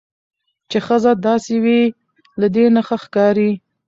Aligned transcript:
چې 0.69 0.77
ښځه 0.85 1.11
داسې 1.27 1.55
وي. 1.63 1.83
له 2.39 2.47
دې 2.55 2.65
نه 2.75 2.81
ښکاري 2.87 3.51